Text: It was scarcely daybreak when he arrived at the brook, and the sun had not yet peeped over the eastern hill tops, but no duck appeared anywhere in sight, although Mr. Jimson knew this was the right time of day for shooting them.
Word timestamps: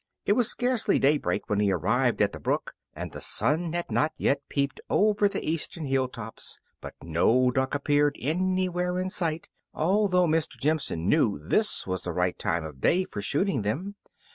It 0.25 0.33
was 0.33 0.49
scarcely 0.49 0.97
daybreak 0.97 1.47
when 1.47 1.59
he 1.59 1.71
arrived 1.71 2.23
at 2.23 2.31
the 2.31 2.39
brook, 2.39 2.73
and 2.95 3.11
the 3.11 3.21
sun 3.21 3.73
had 3.73 3.91
not 3.91 4.13
yet 4.17 4.41
peeped 4.49 4.81
over 4.89 5.29
the 5.29 5.47
eastern 5.47 5.85
hill 5.85 6.07
tops, 6.07 6.59
but 6.81 6.95
no 7.03 7.51
duck 7.51 7.75
appeared 7.75 8.17
anywhere 8.19 8.97
in 8.97 9.11
sight, 9.11 9.47
although 9.75 10.25
Mr. 10.25 10.57
Jimson 10.59 11.07
knew 11.07 11.37
this 11.37 11.85
was 11.85 12.01
the 12.01 12.13
right 12.13 12.39
time 12.39 12.63
of 12.65 12.81
day 12.81 13.03
for 13.05 13.21
shooting 13.21 13.61
them. 13.61 13.93